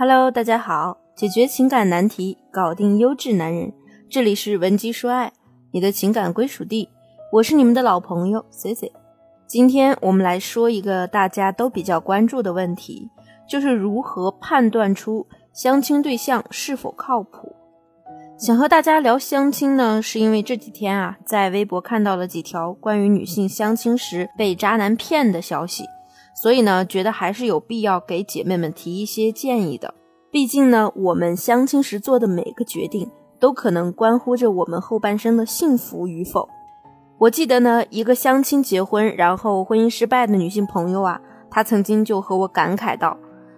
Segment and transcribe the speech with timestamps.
[0.00, 3.72] Hello，大家好，解决情感难题，搞定优质男人，
[4.08, 5.32] 这里是文姬说爱，
[5.72, 6.88] 你的情感归属地，
[7.32, 8.92] 我是你们的老朋友 C C。
[9.48, 13.10] 今天我们来说一个大家都比较关注的问题，
[13.48, 17.56] 就是如何判断出相亲对象是否靠谱。
[18.38, 25.82] 想和大家聊相亲呢，是因为这几天啊，在微博看到了几条关于女性相亲时被渣男骗的消息。
[26.42, 29.94] 所以呢，觉得还是有必要给姐妹们提一些建议的。
[30.30, 36.48] 毕竟呢，我们相亲时做的每个决定，都可能关乎着我们后半生的幸福与否。
[37.18, 43.16] 我记得呢，一个相亲结婚，然后婚姻失败的女性朋友啊，她曾经就和我感慨道：“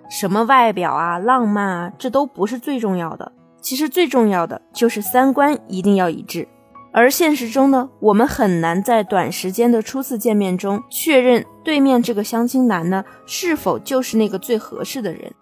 [0.09, 6.49] 什么外表啊、浪漫啊，这都不是最重要的，其实最重要的就是三观一定要一致。”
[6.93, 15.33] 而现实中呢，我们很难在短时间的初次见面中确认对面这个相亲男呢是否就是那个最合适的人。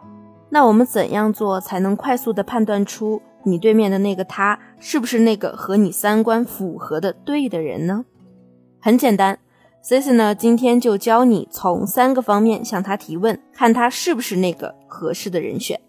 [0.51, 8.05] 那我们怎样做才能快速的判断出你对面的那个他是不是那个和你三观符合的对的人呢？
[8.81, 9.39] 很简单
[9.83, 15.81] ，Cici 呢今天就教你从三个方面向他提问，看他是不是那个合适的人选。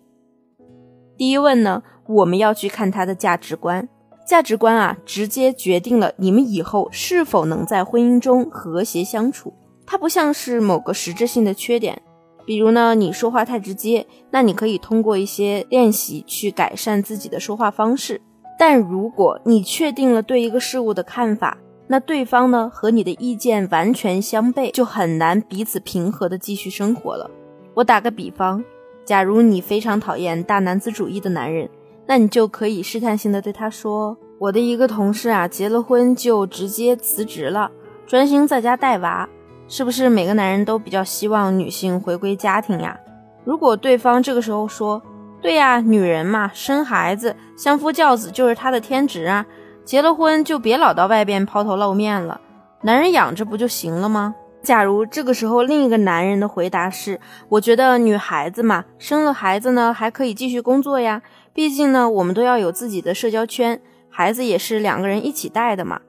[1.17, 3.89] 第一问呢，我们要去看他的价值观。
[4.29, 9.51] 价值观啊，直接决定了你们以后是否能在婚姻中和谐相处。
[9.87, 11.99] 它不像是某个实质性的缺点，
[12.45, 18.21] 比如呢，你说话太直接，那你可以通过一些练习去改善自己的说话方式。
[18.59, 21.57] 但如果你确定了对一个事物的看法，
[21.87, 27.27] 那对方呢和你的意见完全相悖，就很难彼此平和的继续生活了。
[27.73, 28.63] 我打个比方，
[29.03, 31.67] 假如你非常讨厌大男子主义的男人。
[32.09, 37.69] 那你就可以试探性的对他说：“我的一个同事啊，结了婚就直接辞职了，
[38.07, 39.29] 专心在家带娃。
[39.67, 42.99] 是不是每个男人都比较希望女性回归家庭呀？”
[43.45, 44.99] 如果对方这个时候说
[45.39, 49.45] ：“对呀，女人嘛，生孩子、相夫教子就是她的天职啊，
[49.85, 52.41] 结了婚就别老到外边抛头露面了，
[52.81, 57.17] 男人养着不就行了吗？”假如这个时候另一个男人的回答是
[57.47, 61.21] ：“我觉得女孩子嘛，生了孩子呢还可以继续工作呀。”
[61.59, 65.99] 毕竟呢，我们都要有自己的社交圈，孩子也是两个人一起带的嘛。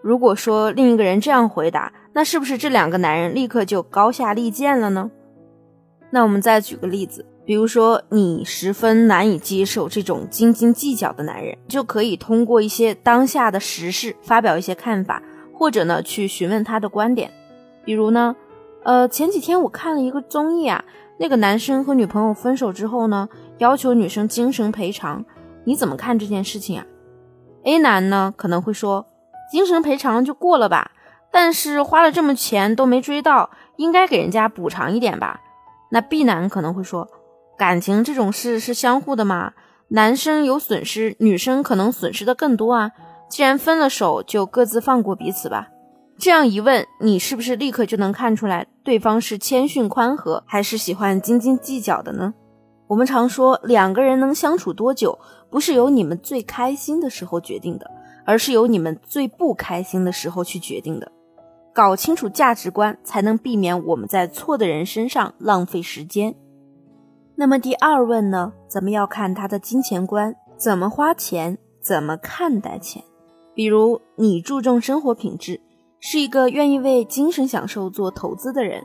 [0.00, 5.10] 如果说另一个人这样回答，那是不是这两个男人立刻就高下立见了呢？
[6.10, 15.20] 那我们再举个例子，比如说你十分难以接受这种斤斤计较的男人，就可以通过一些当下的时事发表一些看法，
[15.52, 17.32] 或者呢去询问他的观点。
[17.84, 18.36] 比如呢，
[18.84, 20.84] 呃，前几天我看了一个综艺啊。
[21.18, 25.24] 那个男生和女朋友分手之后呢，要求女生精神赔偿，
[25.64, 26.84] 你怎么看这件事情啊
[27.64, 29.06] ？A 男呢可能会说，
[29.50, 30.90] 精神赔偿就过了吧，
[31.30, 35.40] 但是花了这么钱都没追到，应该给人家补偿一点吧。
[35.90, 37.08] 那 B 男可能会说，
[37.56, 39.52] 感情这种事是相互的嘛，
[39.88, 42.90] 男生有损失，女生可能损失的更多啊。
[43.28, 45.68] 既然分了手，就各自放过彼此吧。
[46.16, 52.32] 这样一问，你是不是立刻就能看出来对方是谦逊宽和，还是喜欢斤斤计较的呢？
[52.86, 55.18] 我们常说两个人能相处多久，
[55.50, 57.90] 不是由你们最开心的时候决定的，
[58.24, 61.10] 而是由你们最不开心的时候去决定的。
[61.72, 66.34] 搞清楚价值观，才能避免我们在错的人身上浪费时间。
[67.34, 68.52] 那么第二问呢？
[68.68, 73.02] 咱们要看他的金钱观，怎么花钱，怎么看待钱。
[73.54, 75.60] 比如你注重生活品质。
[76.06, 78.84] 是一个愿意为精神享受做投资的人，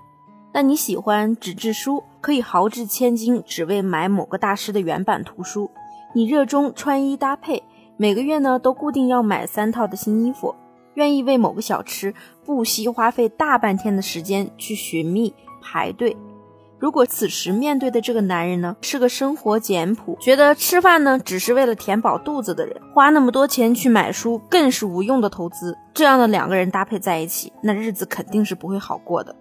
[0.53, 5.69] 那你喜欢纸质书，可以豪掷千金只为买某个大师的原版图书。
[6.13, 7.61] 你热衷穿衣搭配，
[7.97, 10.55] 每个月呢都固定要买三套的新衣服，
[10.93, 12.13] 愿意为某个小吃
[12.45, 16.15] 不惜花费大半天的时间去寻觅排队。
[16.79, 25.77] 如果此时面对的这个男人呢，是个生活简朴，觉得吃饭呢只是为了填饱肚子的人，花那么多钱去买书更是无用的投资。
[25.93, 29.35] 这样的两个人搭配在一起，那日子肯定是不会好过的。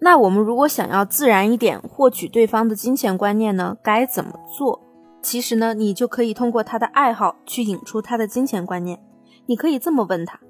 [0.00, 4.80] 那我们如果想要自然一点获取对方的金钱观念呢，该怎么做？
[5.22, 9.00] 其实呢，你就可以通过他的爱好去引出他的金钱观念。
[9.46, 10.40] 你可以这么问他：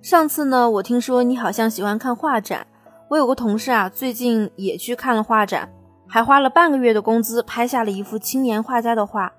[0.00, 2.68] 上次呢，我听说你好像喜欢看画展。
[3.10, 5.68] 我有个同事啊，最近也去看了画展，
[6.06, 9.32] 还花了半个月的工资拍下了一幅青年画家的画。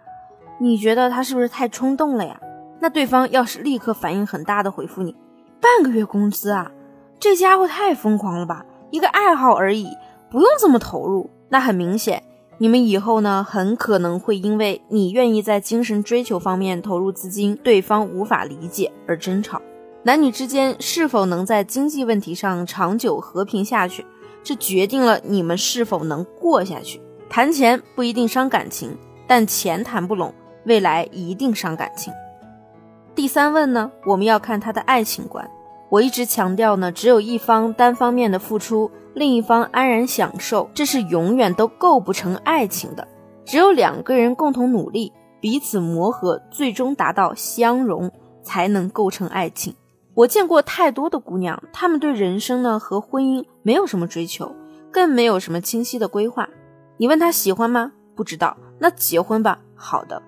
[0.60, 2.38] 你觉得他是不是太冲动了呀？
[2.82, 5.16] 那对方要是立刻反应很大的回复你，
[5.62, 6.70] 半个月工资啊，
[7.18, 8.66] 这家伙太疯狂了吧？
[8.90, 9.88] 一个爱好而已，
[10.30, 11.30] 不用这么投入。
[11.48, 12.22] 那很明显，
[12.58, 19.62] 你们以后呢，很可能会因为你愿意在精神追求方面投入资金，对方无法理解而争吵。
[20.04, 24.04] 男女之间是否能在经济问题上长久和平下去，
[24.44, 27.00] 这决定了你们是否能过下去。
[27.30, 30.34] 谈钱不一定伤感情，但钱谈不拢，
[30.66, 32.12] 未来一定伤感情。
[33.14, 35.48] 第三问呢，我们要看他的爱情观。
[35.90, 43.08] 我一直强调呢，只有一方单方面的付出，另一方安然享受，这是永远都构不成爱情的。
[43.46, 48.10] 只有两个人共同努力，彼此磨合，最终达到相融，
[48.42, 49.76] 才能构成爱情。
[50.22, 54.56] 我见过太多的姑娘，她们对人生呢和婚姻没有什么追求，
[54.92, 56.48] 更没有什么清晰的规划。
[56.98, 57.94] 你问她喜欢吗？
[58.16, 58.56] 不知道。
[58.78, 59.60] 那结婚吧。
[59.76, 60.22] 好的。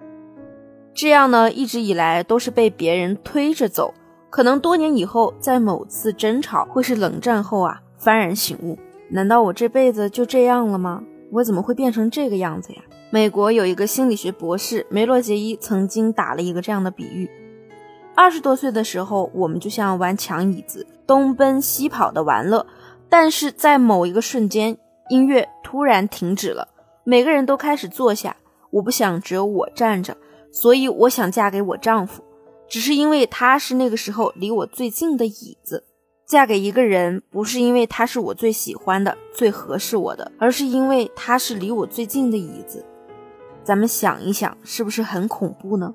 [0.95, 3.93] 这样呢，一直以来都是被别人推着走。
[4.31, 8.79] 可能多年以后，在某次争吵或是冷战后啊，幡然醒悟：
[9.09, 11.03] 难道我这辈子就这样了吗？
[11.33, 12.81] 我怎么会变成这个样子呀？
[13.11, 17.29] 美国有一个心理学博士梅洛杰伊曾经打了一个这样的比喻：
[18.15, 22.65] 二十多岁的时候，我们就像玩抢椅子，东奔西跑的玩乐；
[23.09, 24.77] 但是在某一个瞬间，
[25.09, 26.67] 音乐突然停止了，
[27.03, 28.37] 每个人都开始坐下。
[28.71, 30.17] 我不想只有我站着，
[30.51, 32.23] 所以我想嫁给我丈夫。
[32.67, 35.83] 只是因为他是那个时候离我最近的椅子，
[36.25, 42.83] 嫁给一个人不是因为他是我最喜欢的、最合适我的，而是因为他是离我最近的椅子。
[43.63, 45.93] 咱们想一想，是不是很恐怖呢？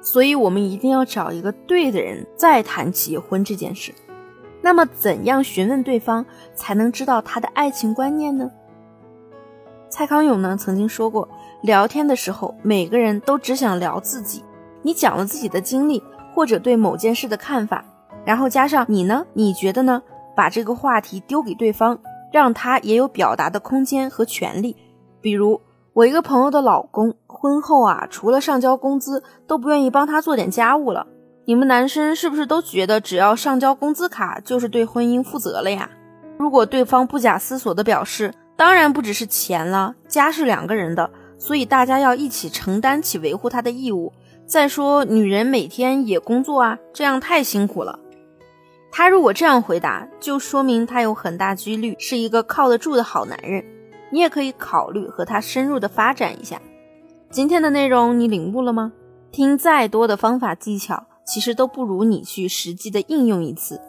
[0.00, 3.92] 所以，我们一定要找一个对的人再谈结婚这件事。
[4.60, 6.24] 那么，怎样询问对方
[6.54, 8.50] 才能知道他的爱情观念呢？
[9.88, 11.28] 蔡康永呢曾经说过，
[11.62, 14.44] 聊天的时候，每个人都只想聊自己。
[14.82, 16.02] 你讲了自己的经历，
[16.34, 17.84] 或者对某件事的看法，
[18.24, 19.24] 然后加上你呢？
[19.32, 20.02] 你觉得呢？
[20.36, 21.98] 把这个话题丢给对方，
[22.32, 24.76] 让他也有表达的空间和权利。
[25.20, 25.60] 比如
[25.98, 31.08] 我一个朋友的老公，婚后啊，除了上交工资，都不愿意帮他做点家务了。
[31.44, 35.90] 你们男生是不是都觉得只要上交工资卡就是对婚姻负责了呀？
[36.38, 44.12] 如果对方不假思索的表示，当然不只是钱了，家是两个人的，所以大家要一起承担起维护他的义务。
[44.46, 47.98] 再说，女人每天也工作啊，这样太辛苦了。
[48.92, 53.64] 他如果这样回答，就说明他有很大几率是一个靠得住的好男人。
[54.10, 56.60] 你也可以考虑和他深入的发展一下。
[57.30, 58.92] 今天的内容你领悟了吗？
[59.30, 63.80] 听再多的方法技巧，其实都不如你去实际的应用一次。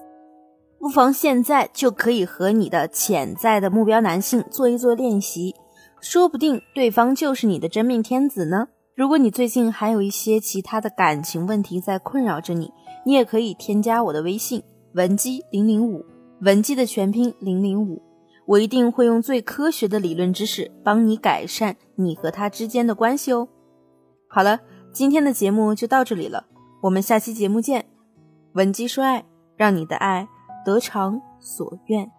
[0.77, 5.56] 不妨现在就可以和你的潜在的目标男性做一做练习，
[6.01, 8.68] 说不定对方就是你的真命天子呢。
[8.95, 12.72] 如果你最近还有一些其他的感情问题在困扰着你，
[13.06, 14.62] 你也可以添加我的微信
[14.94, 16.06] 文姬零零五，
[16.42, 18.01] 文姬的全拼零零五，
[18.50, 23.48] 我一定会用最科学的理论知识帮你改善你和他之间的关系哦。
[24.28, 24.62] 好了，
[24.92, 26.48] 今天的节目就到这里了，
[26.81, 27.86] 我们下期节目见。
[28.54, 29.24] 文姬说爱，
[29.56, 30.28] 让你的爱
[30.66, 32.10] 得偿所愿。